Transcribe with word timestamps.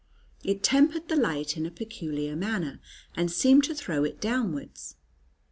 It 0.43 0.63
tempered 0.63 1.09
the 1.09 1.15
light 1.15 1.55
in 1.55 1.67
a 1.67 1.69
peculiar 1.69 2.35
manner, 2.35 2.79
and 3.15 3.31
seemed 3.31 3.65
to 3.65 3.75
throw 3.75 4.03
it 4.03 4.19
downwards. 4.19 4.95